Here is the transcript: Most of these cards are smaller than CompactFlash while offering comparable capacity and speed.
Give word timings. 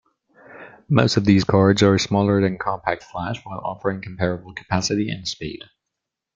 Most 0.89 1.15
of 1.15 1.25
these 1.25 1.43
cards 1.43 1.83
are 1.83 1.95
smaller 1.99 2.41
than 2.41 2.57
CompactFlash 2.57 3.45
while 3.45 3.61
offering 3.63 4.01
comparable 4.01 4.51
capacity 4.55 5.11
and 5.11 5.27
speed. 5.27 5.61